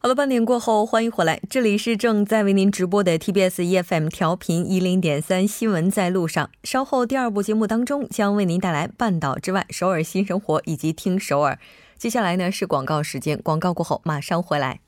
[0.00, 6.48] 好了，半点过后，欢迎回来，这里是正在为您直播的 TBS EFM 调频一零点三新闻在路上。
[6.62, 11.58] 稍后第二部节目当中将为您带来半岛之外、首尔新生活以及听首尔。
[11.96, 14.78] 接下来呢是广告时间，广告过后马上回来。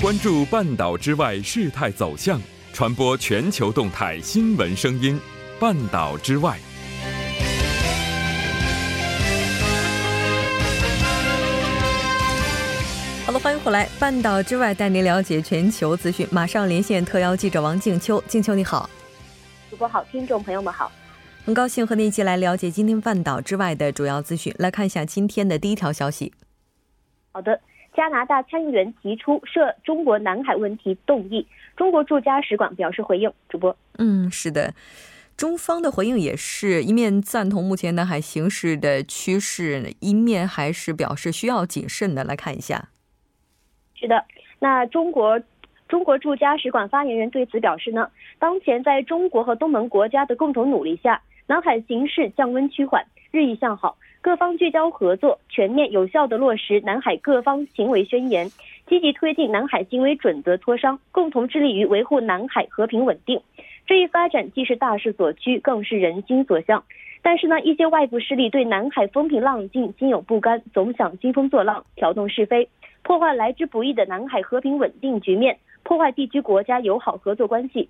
[0.00, 2.40] 关注半岛之外事态走向，
[2.72, 5.20] 传播全球动态新闻声音。
[5.58, 6.58] 半岛之外，
[13.64, 13.88] 回来。
[13.98, 16.26] 半岛之外，带您了解全球资讯。
[16.30, 18.88] 马上连线特邀记者王静秋，静秋你好，
[19.70, 20.90] 主播好，听众朋友们好，
[21.44, 24.54] 很高兴和您一起来了解今天半岛之外的主要资讯。
[24.58, 26.32] 来看一下今天的第一条消息。
[27.32, 27.60] 好的。
[27.92, 31.44] 加拿大参议员提出涉中国南海问题动议，
[31.76, 33.30] 中国驻加使馆表示回应。
[33.48, 34.72] 主播，嗯，是的，
[35.36, 42.22] 中方的回应也是一面赞同目前南海形势的趋势，一面还是表示需要谨慎的。
[42.22, 42.90] 来看一下，
[44.00, 44.24] 是的，
[44.58, 45.38] 那中国
[45.86, 53.98] 中国驻加使馆发言人对此表示呢，当前在中国和东盟国家的共同努力下，南海形势降温趋缓，日益向好。
[54.22, 58.48] 各方聚焦合作，全面有效地落实南海各方行为宣言，
[58.86, 63.38] 积极推进南海行为准则磋商，共同致力于维护南海和平稳定。
[63.86, 66.84] 这一发展既是大势所趋，更是人心所向。
[67.22, 72.66] 但是呢，一些外部势力对南海风平浪静心有不甘，总想兴风作浪，挑动是非，
[73.02, 77.88] 破坏来之不易的南海和平稳定局面，破坏地区国家友好合作关系。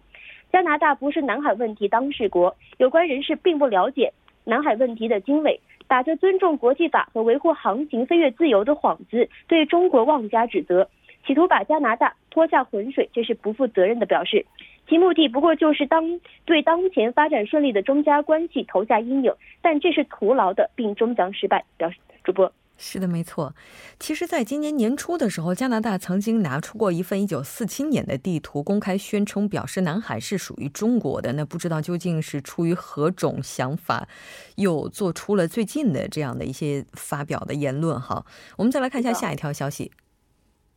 [0.53, 4.12] 加拿大不是南海问题当事国，有关人士并不了解
[4.44, 5.61] 南海问题的经纬。
[5.86, 10.88] 打着尊重国际法和维护航行飞越自由的幌子，对中国妄加指责，
[11.27, 14.47] 企图把加拿大拖下浑水，这是不负责任的表示。
[14.88, 21.65] 其目的不过就是当对当前发展顺利的中加关系投下阴影，但这是徒劳的，并终将失败。
[21.77, 22.53] 表示主播。
[22.82, 23.54] 是的，没错。
[23.98, 31.34] 其实，在今年年初的时候，加拿大曾经拿出过一份1947年的地图，公开宣称表示南海是属于中国的。
[31.34, 34.08] 那不知道究竟是出于何种想法，
[34.56, 38.00] 又做出了最近的这样的一些发表的言论。
[38.00, 38.24] 哈，
[38.56, 39.92] 我们再来看一下下一条消息。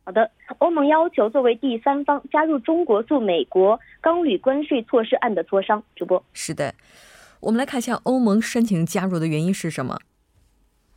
[0.04, 5.82] 好的，欧盟要求作为第三方加入中国驻美国钢铝关税措施案的磋商。
[5.96, 6.22] 主播。
[6.34, 6.74] 是的，
[7.40, 9.98] 我们来看一下欧盟申请加入的原因是什么。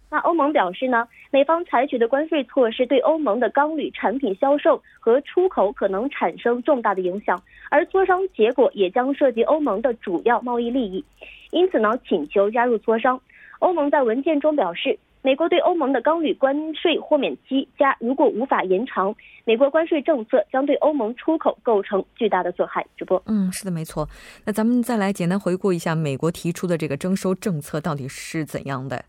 [0.10, 11.04] 那欧盟表示呢，美方采取的关税措施对欧盟的钢铝产品销售和出口可能产生重大的影响，而磋商结果也将涉及欧盟的主要贸易利益，
[11.52, 13.20] 因此呢，请求加入磋商。
[13.60, 19.14] 欧盟在文件中表示，美国对欧盟的钢铝关税豁免期加如果无法延长，
[19.44, 22.86] 美国关税政策将对欧盟出口构成巨大的损害。
[22.96, 24.08] 主播，嗯，是的，没错。
[24.46, 29.04] 那咱们再来简单回顾一下美国提出的这个征收政策到底是怎样的。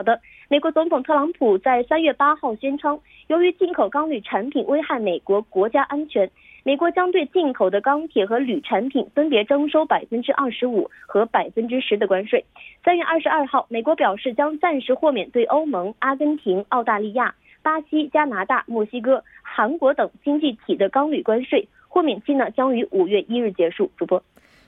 [0.00, 0.18] 好的，
[0.48, 6.30] 美国总统特朗普在三月八号宣称，由于进口钢铝产品危害美国国家安全，
[6.64, 12.42] 美国将对进口的钢铁和铝产品分别征收百分之二十五和百分之十的关税。
[12.82, 23.90] 三月二十二号，美国表示将暂时豁免对欧盟、阿根廷、澳大利亚、巴西、加拿大、墨西哥、韩国等经济体的钢铝关税，豁免期呢将于五月一日结束。
[23.98, 24.22] 主播。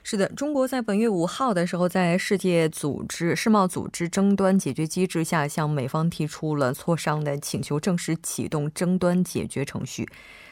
[0.04, 10.08] 是的，中国在本月五号的时候，在世界组织世贸组织争端解决机制下，向美方提出了磋商的请求，正式启动争端解决程序。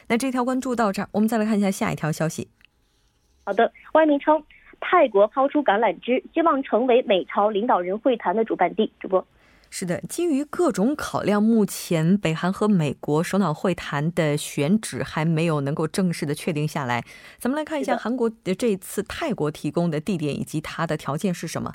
[0.07, 2.49] 那这条关注到这儿，我们再来看一下下一条消息。
[3.43, 4.41] 好的，外媒称
[4.79, 8.91] 泰国抛出橄榄枝，希望成为美朝领导人会谈的主办地。
[8.99, 9.25] 主播。
[9.73, 17.05] 是的，基于各种考量，目前北韩和美国首脑会谈的选址还没有能够正式的确定下来。
[17.39, 21.73] 咱们来看一下韩国的这次泰国提供的地点以及它的条件是什么。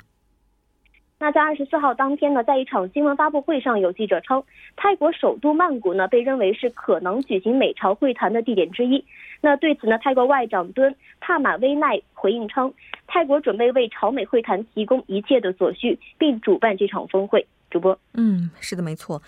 [1.19, 4.43] 那在二十四号当天呢，在一场新闻发布会上，有记者称，
[4.75, 9.03] 泰国首都曼谷呢被认为是可能举行美朝会谈的地点之一。
[9.41, 12.71] 那对此呢，泰国外长敦帕马威奈回应称，
[13.07, 17.47] 泰国准备为朝美会谈提供一切的所需，并主办这场峰会。
[17.77, 19.21] 主播，嗯，是的，没错。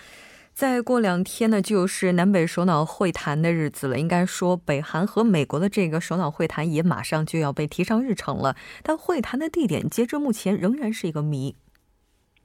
[0.53, 3.97] 再过两天呢，就是南北首脑会谈的日子了。
[3.97, 8.55] 应该说，北韩和美国的这个首脑会谈也马上就要被提上日程了。
[8.83, 11.55] 但会谈的地点，截至目前仍然是一个谜。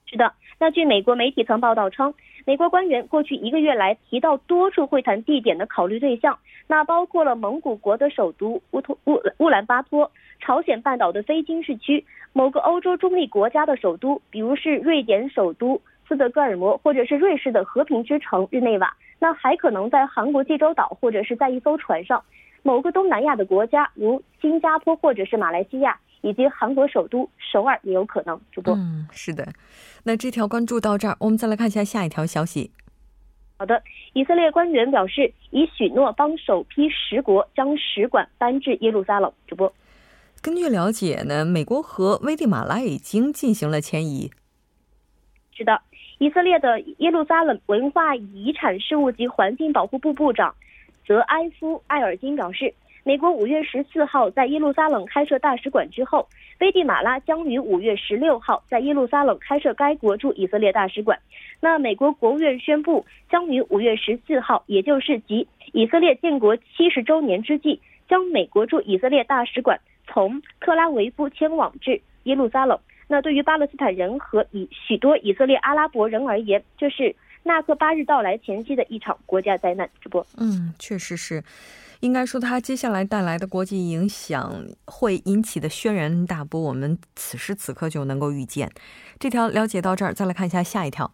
[0.06, 2.14] 是的，那据美国媒体曾报道称，
[2.46, 18.94] 美国官员过去一个月来提到多处会谈地点的考虑对象，那包括了蒙古国的首都乌托乌乌兰巴托、朝鲜半岛的非军事区、某个欧洲中立国家的首都，比如是瑞典首都斯德哥尔摩，或者是瑞士的和平之城日内瓦。
[19.18, 22.22] 那还可能在韩国济州岛，或者是在一艘船上。
[22.62, 28.40] 某个东南亚的国家，如新加坡或者是马来西亚，以及韩国首都首尔也有可能。
[28.50, 29.46] 主播，嗯，是的。
[30.02, 32.70] 那这条关注到这儿，我们再来看一下下一条消息。
[33.58, 33.82] 好的，
[34.14, 39.32] 以色列官员表示，已许诺帮首批十国将使馆搬至耶路撒冷。
[39.46, 39.72] 主播，
[40.42, 44.30] 根据了解呢，美国和危地马拉已经进行了迁移。
[45.52, 45.80] 是的，
[46.18, 50.54] 以色列的耶路撒冷文化遗产事务及环境保护部部长。
[51.06, 52.72] 泽埃夫·艾尔金表示，
[53.02, 56.26] 美国五月十四号在耶路撒冷开设大使馆之后，
[56.60, 61.18] 危地马拉将于五月十六号在耶路撒冷开设该国驻以色列大使馆。
[61.60, 72.78] 那美国国务院宣布，将于五月十四号，也就是即以色列建国七十周年之际，将美国驻以色列大使馆从特拉维夫迁往至耶路撒冷。
[73.06, 77.14] 那对于巴勒斯坦人和以许多以色列阿拉伯人而言，这是。
[77.46, 79.86] 纳克巴日到来前夕的一场国家灾难。
[80.00, 81.44] 直播，嗯，确实是，
[82.00, 88.70] 应该说它接下来带来的国际影响会引起的轩然大波，我们此时此刻就能够预见。
[89.18, 91.12] 这条了解到这儿，再来看一下下一条。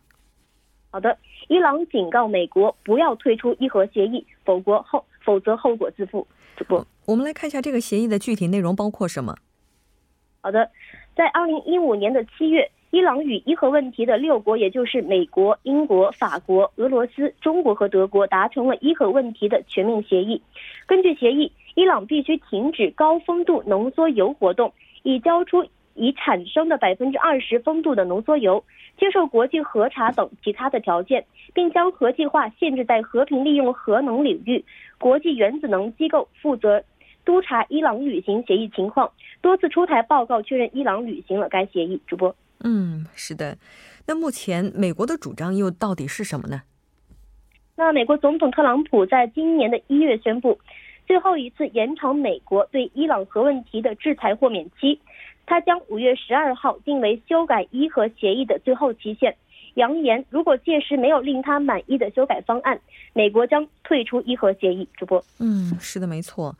[0.92, 6.24] 好的，伊朗警告美国不要退出伊核协议，否则后否则后果自负。
[6.56, 9.36] 主播，我们来看一下这个协议的具体内容包括什么。
[10.42, 10.70] 好的，
[11.14, 12.70] 在二零一五年的七月。
[12.92, 20.42] 伊朗与伊核问题的六国，也就是美国、英国、法国、俄罗斯、中国和德国，达成了伊核问题的全面协议。
[20.86, 24.72] 根据协议，伊朗必须停止高丰度浓缩铀活动，
[25.04, 25.64] 以交出
[25.94, 28.64] 已产生的百分之二十丰度的浓缩铀，
[28.98, 31.24] 接受国际核查等其他的条件，
[31.54, 34.64] 并将核计划限制在和平利用核能领域。
[34.98, 36.82] 国际原子能机构负责
[37.30, 39.08] 督查伊朗履行协议情况，
[39.40, 42.00] 多次出台报告确认伊朗履行了该协议。
[42.08, 42.34] 主播。
[42.64, 43.56] 嗯，是的。
[44.08, 46.62] 那目前美国的主张又到底是什么呢？
[47.76, 50.58] 那美国总统特朗普在今年的一月宣布，
[51.06, 55.00] 最后一次延长美国对伊朗核问题的制裁豁免期，
[55.46, 59.36] 他将五月十二号定为修改伊核协议的最后期限，
[59.74, 62.78] 扬言如果届时没有令他满意的修改方案，
[63.12, 64.86] 美国将退出伊核协议。
[64.96, 66.54] 主播，嗯，是的，没错。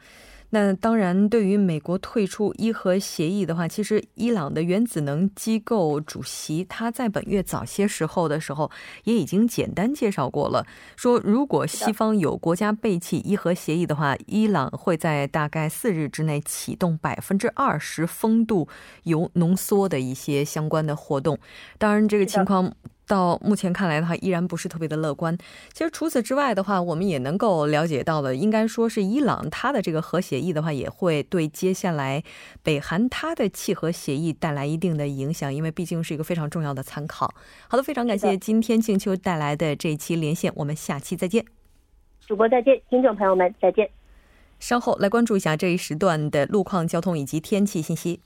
[0.50, 8.70] 那当然，对于美国退出伊核协议的话，其实伊朗的原子能机构主席他在本月早些时候的时候
[9.04, 10.66] 也已经简单介绍过了，
[10.96, 18.68] 说如果西方有国家背弃伊核协议的话，伊朗会在大概四日之内启动百分之二十风度
[19.04, 21.38] 铀浓缩的一些相关的活动。
[21.78, 22.74] 当然，这个情况。
[23.10, 25.36] 到目前看来的话，依然不是特别的乐观。
[25.72, 32.22] 其实除此之外的话，我们也能够了解到的，应该说是伊朗它的这个核协议的话，也会对接下来
[32.62, 37.34] 北韩它的契合协议带来一定的影响，因为毕竟是一个非常重要的参考。
[37.66, 41.44] 好的，非常感谢今天静秋带来的这一期连线，我们下期再见。
[42.28, 43.90] 主播再见，听众朋友们再见。
[44.60, 48.20] 稍后来关注一下这一时段的路况、交通以及天气信息。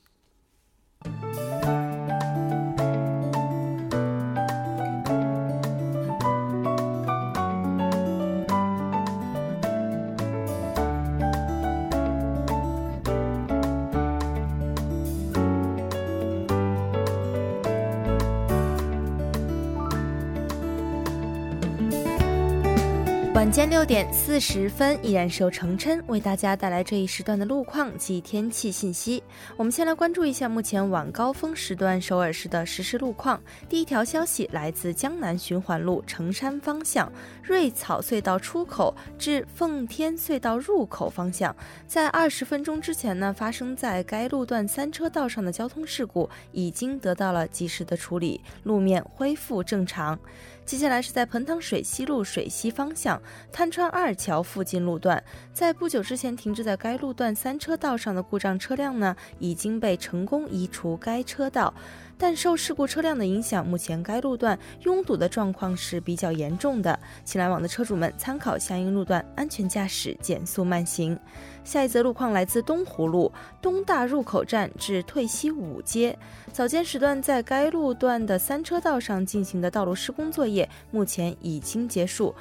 [23.34, 29.20] 晚间六点四十分，依然是由程琛为大家带来这一时段的路况及天气信息。
[29.56, 33.42] 我们先来关注一下目前晚高峰时段首尔市的实时路况。
[33.68, 37.10] 第一条消息来自江南循环路城山方向
[37.42, 41.54] 瑞草隧道出口至奉天隧道入口方向，
[41.88, 50.16] 在二十分钟之前呢，发生在该路段三车道上的交通事故已经得到了及时的处理，路面恢复正常。
[50.66, 53.20] 接下来是在彭塘水西路水西方向
[53.52, 61.74] 滩川二桥附近路段，在不久之前停滞在该路段三车道上的故障车辆呢，已经被成功移除该车道。
[62.16, 71.18] 但受事故车辆的影响，目前该路段拥堵的状况是比较严重的，请来往的车主们参考相应路段，安全驾驶，减速慢行。
[71.64, 76.16] 下一则路况来自东湖路东大入口站至退西五街，
[76.52, 82.34] 早间时段在该路段的三车道上进行的道路施工作业目前已经结束，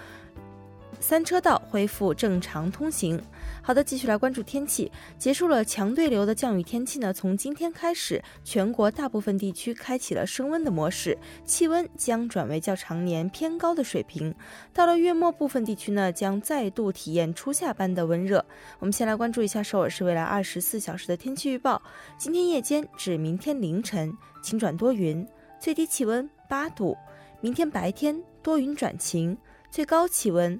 [1.00, 1.60] 三车道。
[1.74, 3.20] 恢复正常通行。
[3.64, 4.92] 好的，继续来关注天气。
[5.18, 14.32] 结束了强对流的降雨天气呢，从今天开始，全国大部分地区开启了升温的模式，气温将转为较常年偏高的水平。
[14.72, 18.46] 到了月末，部分地区呢将再度体验初夏般的温热。
[18.78, 21.82] 我们先来关注一下首尔市未来二十四小时的天气预报：
[22.20, 25.28] 今天夜间至明天凌晨晴转多云，
[25.60, 26.96] 最低气温八度；
[27.42, 29.36] 明天白天多云转晴，
[29.72, 30.60] 最高气温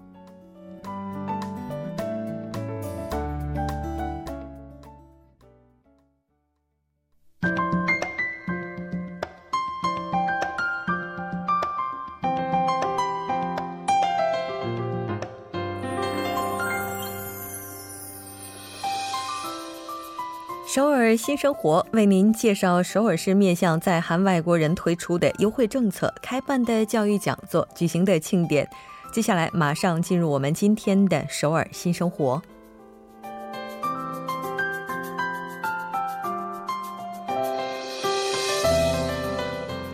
[20.73, 28.65] 首尔新生活为您介绍首尔市面向在韩外国人推出的优惠政策、开办的教育讲座、举行的庆典。
[29.11, 32.41] 接下来马上进入我们今天的首尔新生活。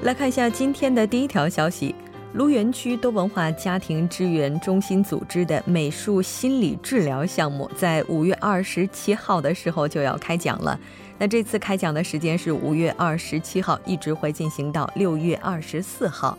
[0.04, 1.96] 来看一下今天的第一条消息。
[2.34, 10.80] 卢园区多文化家庭支援中心组织的美术心理治疗项目，在五月二十七号的时候就要开讲了。
[11.18, 16.38] 那这次开讲的时间是五月二十七号，一直会进行到六月二十四号。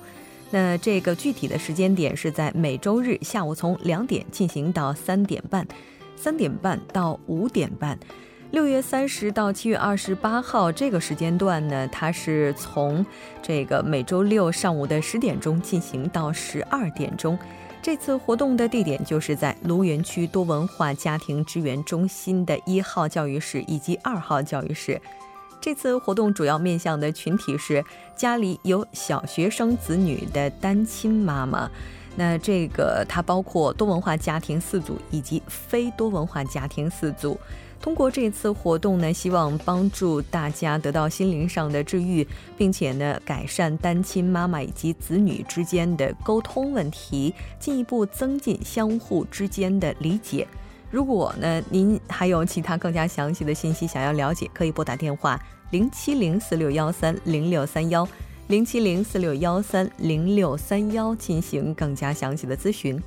[0.50, 5.66] 那这个具体的时间点是在每周日下午从两点进行到三点半，
[6.14, 7.98] 三点半到五点半。
[8.50, 13.04] 六月三十到七月二十八号这个时间段呢，它是从
[13.42, 17.38] 这个每周六上午的十点钟进行到十二点钟。
[17.82, 24.98] 这次活动的地点就是在卢园区多文化家庭支援中心的一号教育室以及二号教育室。
[25.60, 27.84] 这次活动主要面向的群体是
[28.16, 31.70] 家里有小学生子女的单亲妈妈。
[32.16, 37.38] 那这个它包括多文化家庭四组以及非多文化家庭四组。
[37.80, 50.46] 通过这次活动呢，希望帮助大家得到心灵上的治愈，并且呢，改善单亲妈妈以及子女之间的沟通问题，进一步增进相互之间的理解。
[50.90, 58.06] 如果呢，您还有其他更加详细的信息想要了解，可以拨打电话零七零四六幺三零六三幺
[58.48, 63.00] 零七零四六幺三零六三幺进行更加详细的咨询。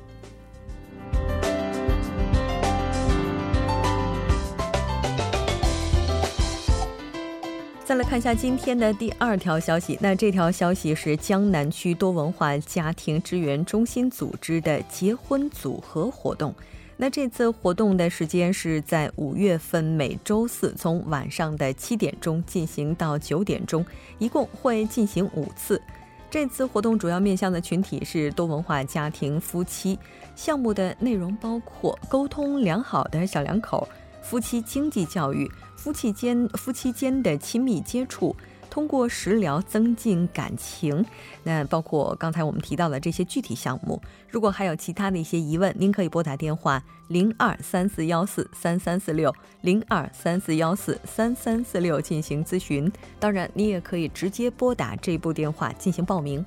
[7.92, 16.56] 再来看一下今天的第二条消息，那这条消息是江南区多文化家庭支援中心组织的结婚组合活动。
[16.96, 23.86] 那这次活动的时间是在五月份每周四，从晚上的七点钟进行到九点钟，
[24.20, 25.82] 一共会进行五次。
[26.30, 30.00] 这次活动主要面向的群体是多文化家庭夫妻，
[30.34, 33.86] 项目的内容包括沟通良好的小两口。
[34.22, 38.36] 夫妻经济教育，夫妻间夫妻间的亲密接触，
[38.70, 41.06] 通过食疗增进感情。
[41.44, 44.02] 那包括刚才我们提到的这些具体项目。
[44.30, 52.90] 如果还有其他的一些疑问，您可以拨打电话零二三四幺四三三四六零二三四幺四三三四六进行咨询。
[53.20, 56.46] 当然，你也可以直接拨打这部电话进行报名。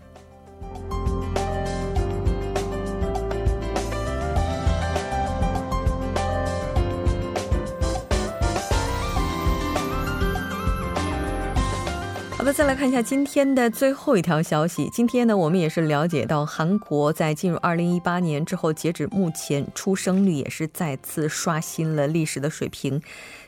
[12.45, 14.87] 好的，再来看一下今天的最后一条消息。
[14.93, 23.01] 今天呢，我们也是了解到，韩国在进入二零一八年之后，截止目前，出生率也是再次刷新了历史的水平。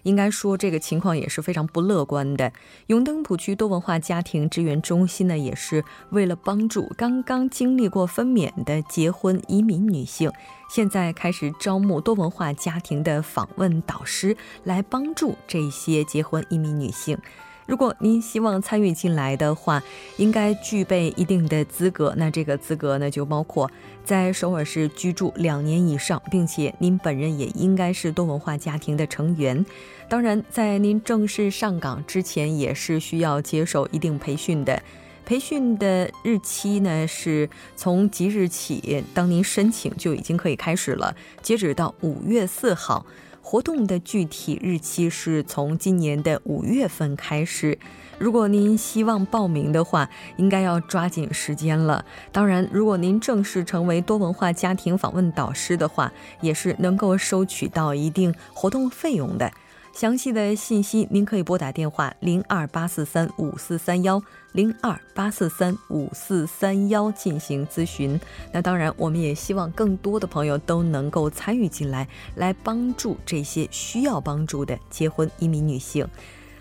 [0.04, 2.50] 应该说，这个情况也是非常不乐观的。
[2.86, 10.32] 永登浦区多文化家庭支援中心呢，也是为了帮助刚刚经历过分娩的结婚移民女性，
[10.70, 14.34] 现在开始招募多文化家庭的访问导师，
[14.64, 17.18] 来帮助这些结婚移民女性。
[17.66, 19.82] 如果您希望参与进来的话，
[20.18, 22.14] 应该具备一定的资格。
[22.16, 23.68] 那这个资格呢，就包括
[24.04, 29.66] 在首尔市居住两年以上，并且您本人也应该是多文化家庭的成员。
[30.08, 34.80] 当然，在您正式上岗之前，也是需要接受一定培训的。
[35.24, 43.04] 培训的日期呢，是从即日起，当您申请就已经可以开始了，截止到五月四号。
[43.48, 47.78] 活动的具体日期是从今年的五月份开始。
[48.18, 52.04] 如果您希望报名的话，应该要抓紧时间了。
[52.32, 59.52] 当然，如果您正式成为多文化家庭访问导师的话，也是能够收取到一定活动费用的。
[59.96, 64.22] 详细的信息您可以拨打电话零二八四三五四三幺
[64.52, 68.20] 零二八四三五四三幺进行咨询。
[68.52, 76.06] 那当然，我们也希望更多的朋友都能够参与进来，来帮助这些需要帮助的结婚移民女性。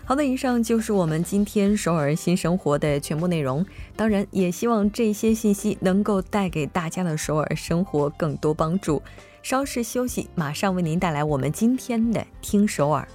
[0.06, 3.62] 好的，以上就是我们今天首尔新生活的全部内容。
[3.94, 9.02] 当然，也希望这些信息能够带给大家的首尔生活更多帮助。
[9.42, 13.06] 稍事休息，马上为您带来我们今天的听首尔。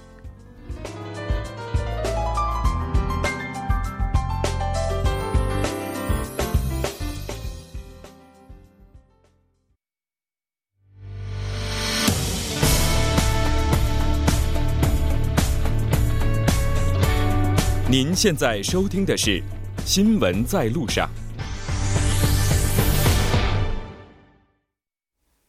[17.92, 19.38] 您现在收听的是
[19.84, 21.06] 《新闻在路上》。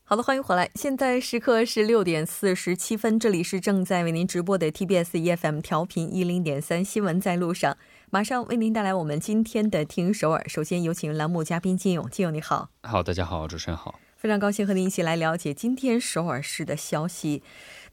[0.04, 0.70] 好的，欢迎回来。
[0.76, 7.72] 现在时刻是六点四十七分，这里是正在为您直播的 TBS EFM 调频一零点三《新闻在路上》，
[8.10, 10.44] 马上为您带来我们今天的听首尔。
[10.50, 12.68] 首先有请栏目嘉宾金勇，金勇你好。
[12.82, 13.98] 好，大家好，主持人好。
[14.18, 17.42] 非常高兴和您一起来了解今天首尔市的消息。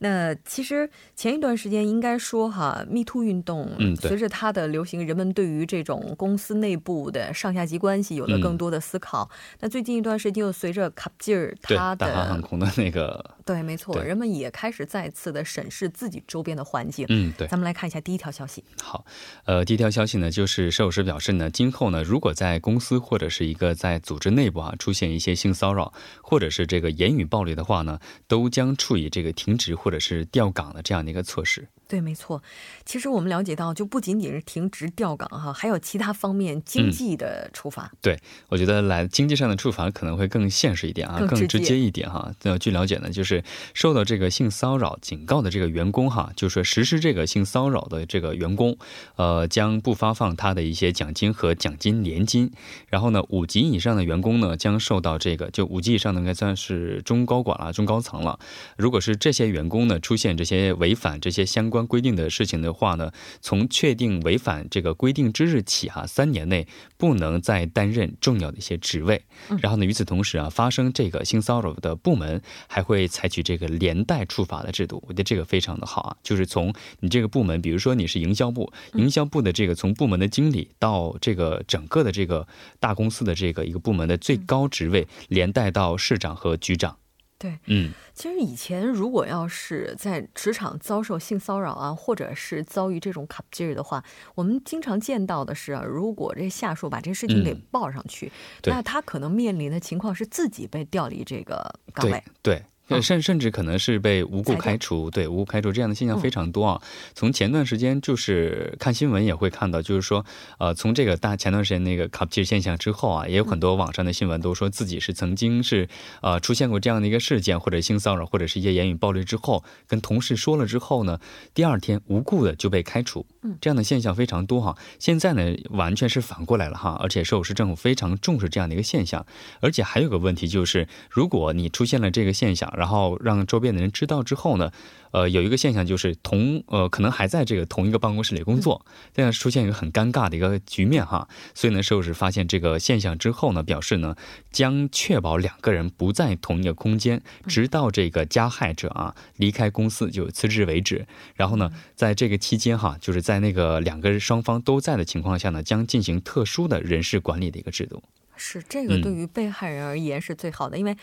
[0.02, 9.30] 那其实前一段时间应该说哈，Me Too 运动，嗯，随着它的流行，人们对于这种公司内部的上下级关系有了更多的思考。
[9.60, 17.04] 那最近一段时间又随着卡吉尔他的大航空的那个，对，没错，人们也开始再次的审视自己周边的环境。
[17.10, 17.46] 嗯，对。
[17.46, 18.64] 咱们来看一下第一条消息。
[18.82, 19.04] 好，
[19.44, 25.92] 呃，第一条消息呢，就是摄影师表示呢，今后呢，如果在公司或者是一个在组织内部啊出现一些性骚扰
[26.22, 30.70] 或者是这个言语暴力的话呢，都将处以这个停职或或者是调岗。
[30.72, 31.66] 的这样的一个措施。
[31.90, 32.40] 对，没错。
[32.84, 37.90] 其实我们了解到，就不仅仅是停职调岗哈，还有其他方面经济的处罚。
[38.00, 38.16] 对，
[38.48, 42.32] 我觉得来经济上的处罚可能会更现实一点啊，更直接一点哈。
[42.42, 43.42] 那据了解呢，就是
[43.74, 48.78] 受到这个性骚扰警告的这个员工哈，就是实施这个性骚扰的这个员工，
[49.16, 52.52] 呃，将不发放他的一些奖金和奖金年金。
[52.86, 58.38] 然后呢，五级以上的员工呢，将受到这个就五级以上的应该算是中高管了、中高层了。
[58.76, 61.79] 如果是这些员工呢，出现这些违反这些相关。
[61.86, 69.22] 规定的事情的话呢，从确定违反这个规定之日起哈，三年内不能再担任重要的一些职位。
[69.60, 75.02] 然后呢，与此同时啊，发生这个性骚扰的部门还会采取这个连带处罚的制度。
[75.06, 82.46] 我觉得这个非常的好啊，就是从你这个部门，比如说你是营销部，营销部的这个从部门的经理到这个整个的这个
[82.78, 86.99] 大公司的这个一个部门的最高职位，连带到市长和局长。
[87.40, 98.30] 对，嗯，其实以前如果要是在职场遭受性骚扰啊，或者是遭遇这种卡劲儿的话，我们经常见到的是，如果这下属把这事情给报上去，
[98.64, 102.22] 那他可能面临的情况是自己被调离这个岗位。
[102.42, 102.62] 对。
[103.02, 106.80] 甚甚至可能是被无故开除，对无故开除这样的现象非常多啊。
[107.14, 110.24] 从前段时间就是看新闻也会看到，就是说，
[110.58, 115.86] 呃，从这个大前段时间那个卡皮现象之后啊，也有很多网上的新闻都说自己是曾经是
[116.22, 121.20] 呃出现过这样的一个事件，或者性骚扰，或者是一些言语暴力之后，跟同事说了之后呢，
[121.52, 123.26] 第二天无故的就被开除，
[123.60, 124.76] 这样的现象非常多哈。
[124.98, 129.24] 现在呢，完全是反过来了哈，而且首尔市政府非常重视这样的一个现象，
[129.60, 132.68] 而且还有个问题就是，如果你出现了这个现象。
[132.80, 134.72] 然后让周边的人知道之后呢，
[135.10, 141.28] 呃，有一个现象就是同呃可能还在这个同一个办公室里工作，这样出现一个很尴尬的一个局面哈。
[141.54, 144.16] 所以呢，收拾发现这个现象之后呢，表示呢
[144.50, 151.06] 将确保两个人不在同一个空间，直到这个加害者啊离开公司就辞职为止。
[151.34, 158.02] 然后呢，在这个期间哈，就是在那个两个双方都在的情况下呢，将进行特殊的人事管理的一个制度。
[158.36, 160.96] 是这个对于被害人而言是最好的，因为。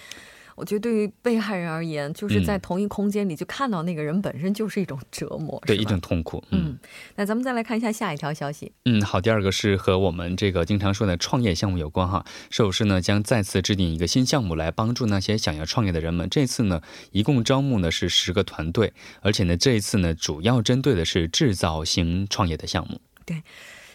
[0.58, 6.44] 我觉得对于被害人而言，就是在同一空间里就看到那个人本身就是一种折磨，对一种痛苦。
[6.50, 6.76] 嗯，
[7.16, 8.72] 那咱们再来看一下下一条消息。
[8.86, 12.26] 嗯，好，第二个是和我们这个经常说的创业项目有关哈。
[12.50, 16.28] 首师呢将再次制定一个新项目来帮助那些想要创业的人们。
[16.28, 23.00] 这次呢一共招募呢是十个团队，而且呢这一次呢主要针对的是制造型创业的项目。
[23.28, 23.44] 对，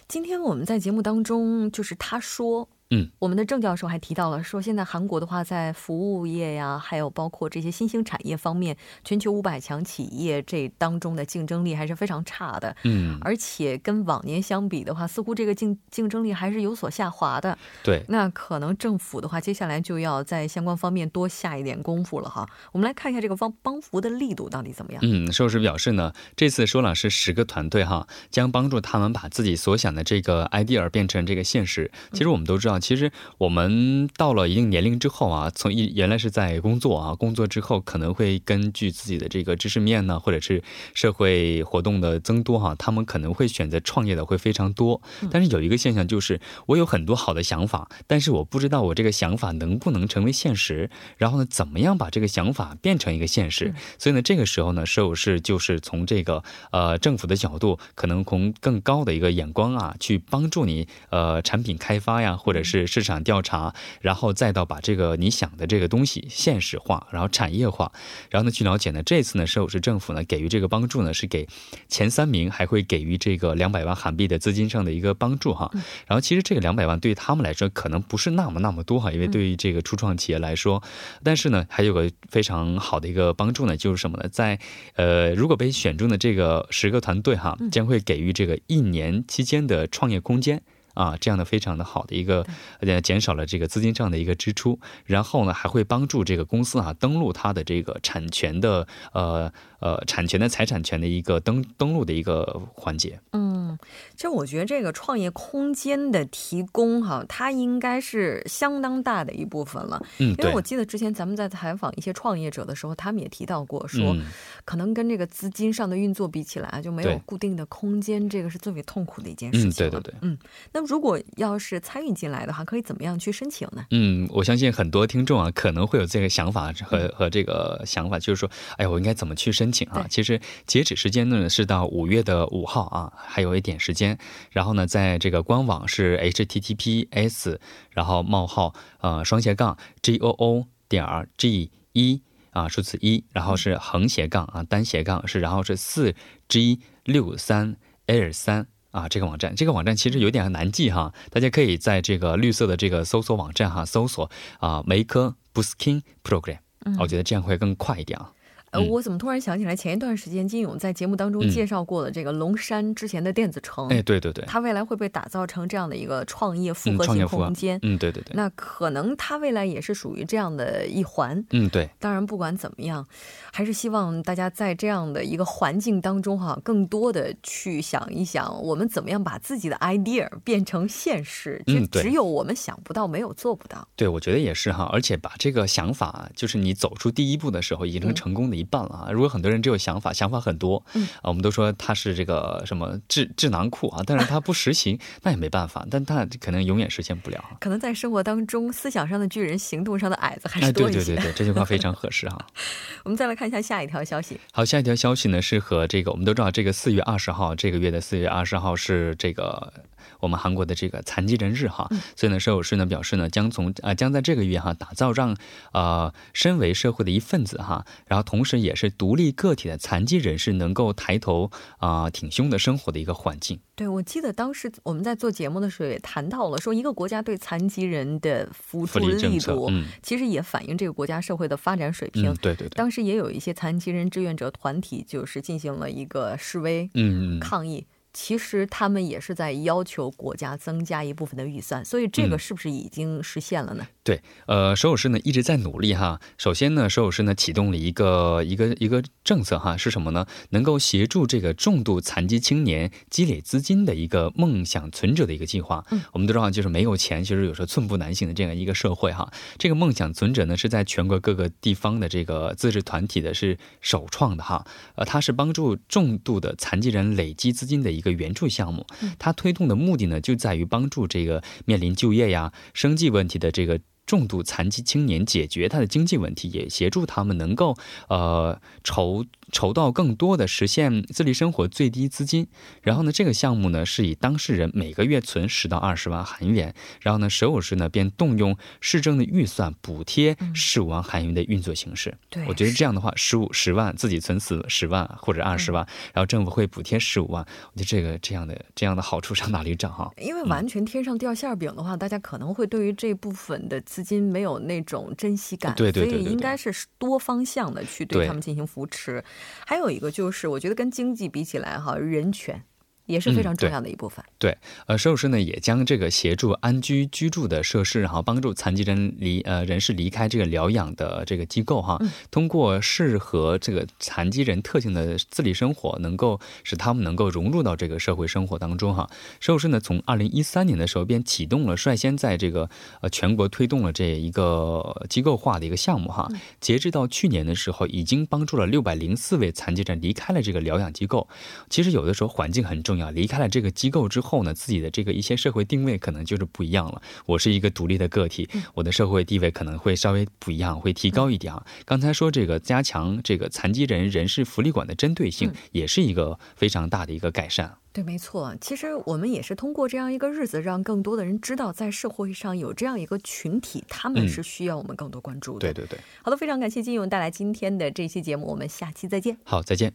[0.06, 2.68] 今天我们在节目当中就是他说。
[2.94, 12.76] 嗯，我们的郑教授还提到了说，现在韩国的话，在服务业呀，还有包括这些新兴产业方面，全球五百强企业这当中的竞争力还是非常差的。
[12.84, 17.56] 嗯，而且跟往年相比的话，似乎这个竞竞争力还是有所下滑的。
[17.82, 22.46] 对，那可能政府的话，接下来就要在相关方面多下一点功夫了哈。
[22.72, 25.00] 我们来看一下这个帮帮扶的力度到底怎么样。
[25.02, 31.90] 嗯，寿师表示呢，这次说了是十个团队哈，将帮助他们把自己所想的这个 idea 变成这个现实。
[32.12, 32.81] 其实我们都知道。
[32.82, 45.00] 其实我们到了一定年龄之后啊，从一原来是在工作啊，工作之后可能会根据自己的这个知识面呢，或者是社会活动的增多哈，他们可能会选择创业的会非常多。
[45.30, 50.90] 但是有一个现象就是，我有很多好的想法，但是我不知道我这个想法能不能成为现实。
[51.16, 53.72] 然后呢，怎么样把这个想法变成一个现实？
[53.98, 56.42] 所以呢，这个时候呢，社有是就是从这个
[56.72, 67.92] 呃政府的角度，可能从更高的一个眼光啊，去帮助你呃产品开发呀，或者是市场调查，然后再到把这个你想的这个东西现实化，然后产业化。
[68.30, 71.48] 然后呢，据了解呢，这次呢，首尔市政府呢给予这个帮助呢，是给
[71.88, 75.70] 前三名还会给予这个两百万韩币的资金上的一个帮助哈。
[76.06, 80.82] 然后其实这个两百万对于他们来说可能不是那么那么多哈，因为对于这个初创企业来说，
[81.22, 84.28] 但是呢，还有个非常好的一个帮助呢，就是什么呢？
[84.28, 84.58] 在
[84.94, 90.62] 呃，如果被选中的这个十个团队哈，将会给予这个一年期间的创业空间
[90.94, 92.46] 啊，这样的非常的好的一个，
[92.80, 99.52] 呃，减少了这个资金上的一个支出，然后呢，还会帮助这个公司啊登录它的这个产权的呃。
[99.82, 103.18] 呃，产权的财产权的一个登登录的一个环节。
[103.32, 103.76] 嗯，
[104.14, 110.00] 其实我觉得这个创业空间的提供哈，它应该是相当大的一部分了。
[110.18, 114.16] 嗯，因为我记得之前咱们在采访一些创业者的时候，他们也提到过，说
[114.64, 119.70] 可能跟这个资金上的运作比起来，就没有固定的空间，这个是最为痛苦的一件事情。
[119.70, 120.14] 嗯，对对对。
[120.20, 120.38] 嗯，
[120.72, 123.84] 那如果要是参与进来的话，可以怎么样去申请呢？
[123.90, 129.71] 嗯，我相信很多听众啊，可能会有这个想法和和这个想法，就是说，哎呀，我应该怎么去申？
[129.71, 134.18] 请啊，其实截止时间呢是到五月的五号啊，还有一点时间。
[134.50, 137.58] 然后呢，在这个官网是 https，
[137.90, 146.14] 然后冒号呃双斜杠 g o o 点 g 一啊数字一，然后是横斜杠啊单斜杠是，然后是四
[146.48, 156.58] g 六三 l 三啊这个网站，这个网站其实有点难记哈，大家可以在这个绿色的这个搜索网站哈搜索啊梅科 busking program，
[156.98, 158.32] 我觉得这样会更快一点啊。
[158.72, 171.88] 呃，我怎么突然想起来，前一段时间金勇在节目当中介绍过的这个龙山之前的电子城，哎，对对对，它未来会被打造成这样的一个创业复合型空间，嗯，对对对，那可能它未来也是属于这样的一环，嗯，对。
[171.98, 173.06] 当然，不管怎么样，
[173.52, 183.86] 还是希望大家在这样的一个环境当中哈，更多的去想一想，我们怎么样把自己的 idea 变成现实，就只有我们想不到，没有做不到。
[183.94, 189.10] 对，我觉得也是哈，而且把这个想法，就是你走出第一步的时候，已经成功的一半了啊！
[189.12, 197.42] 如果很多人只有想法，想法很多，嗯啊，我们都说他是这个什么智智囊库啊，但是他不实行， 那也没办法，但他可能永远实现不了。
[197.60, 200.98] 可能在生活当中，思想上的巨人，行动上的矮子还是多一些。
[200.98, 202.46] 对对对对，这句话非常合适哈。
[203.04, 204.38] 我们再来看一下下一条消息。
[204.52, 209.72] 好，下一条消息呢是和这个，我们都知道，这个四月二十号，这个月的四月二十号是这个。
[210.18, 215.36] 我们韩国的这个残疾人日哈，所以呢，摄影师呢表示呢，将从啊将在这个月哈打造让
[215.72, 223.60] 呃身为社会的一份子哈，然后同时也是独立个体的残疾人士能够抬头啊挺胸的生活的一个环境。
[223.74, 229.70] 对，我记得当时我们在做节目的时候也谈到了，说一个国家对残疾人的扶助力度，
[230.02, 232.34] 其实也反映这个国家社会的发展水平。
[232.36, 232.70] 对对对。
[232.70, 237.86] 当时也有一些残疾人志愿者团体，就是进行了一个示威，嗯抗议。
[238.12, 243.86] 其实他们也是在要求国家增加一部分的预算，所以这个是不是已经实现了呢？
[244.04, 246.20] 对，呃，首尔市呢一直在努力哈。
[246.36, 250.26] 首先呢，首尔市呢启动了一个一个一个政策哈，是什么呢？
[250.50, 255.84] 能够协助这个重度残疾青年积累资金的一个梦想存者的一个计划。
[255.90, 259.32] 嗯，我们都知道，就是没有钱，其实有时候寸步难行的这样一个社会哈。
[259.56, 264.66] 这个梦想存者呢，是在全国各个地方的这个自治团体的是首创的哈。
[264.96, 268.86] 呃，它是帮助重度的残疾人累积资金的一个援助项目，
[269.18, 273.80] 它推动的目的呢，就在于帮助这个面临就业呀、生计问题的这个。
[274.04, 277.76] 重度残疾青年解决他的经济问题，也协助他们能够
[278.08, 282.48] 呃筹筹到更多的实现自立生活最低资金。
[282.80, 292.16] 然后呢，这个项目呢是以当事人每个月存十到二十万韩元，然后呢，首尔市呢便动用市政的预算补贴十五万韩元的运作形式。
[292.28, 297.46] 对，我觉得这样的话，十五十万自己存十十万或者二十万，然后政府会补贴十五万。
[297.74, 300.10] 我觉得这个这样的这样的好处上哪里找哈？
[300.18, 303.80] 因为完全天上掉馅饼的话，大家可能会对于这部分的。
[303.92, 309.22] 资金没有那种珍惜感，对对对，所以应该是多方向的去对他们进行扶持。
[309.66, 312.64] 还有一个就是，我觉得跟经济比起来哈，人权。
[313.06, 314.24] 也是非常重要的一部分。
[314.38, 329.08] 对，呃，社师呢也将这个协助安居居住的设施，然后帮助残疾人离呃人士离开这个疗养的这个机构哈，通过适合这个残疾人特性的自理生活，能够使他们能够融入到这个社会生活当中哈。
[329.40, 332.68] 社师呢从二零一三年的时候便启动了，率先在这个
[333.00, 336.28] 呃全国推动了这一个机构化的一个项目哈。
[336.60, 341.28] 截至到去年的时候，已经帮助了六百零四位残疾人离开了这个疗养机构。
[341.68, 343.10] 其实有的时候环境很重要。
[343.10, 347.02] 离开了这个机构之后呢，自己的这个一些社会定位可能就是不一样了。
[347.26, 351.64] 我是一个独立的个体，我的社会地位可能会稍微不一样，会提高一点啊。
[351.84, 357.76] 刚才说这个加强这个残疾人人事福利馆的针对性，也是一个非常大的一个改善。
[357.92, 358.56] 对，没错。
[358.58, 365.60] 其实我们也是通过这样一个日子，让更多的人知道，在社会上有这样一个群体，他们是需要我们更多关注的。
[365.60, 365.98] 对对对。
[366.22, 369.36] 好的，非常感谢金勇带来今天的这期节目，我们下期再见。
[369.44, 369.92] 好，再见。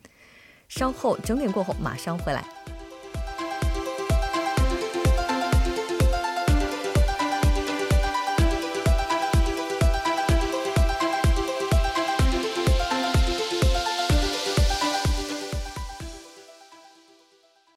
[0.69, 2.45] 稍后整点过后马上回来。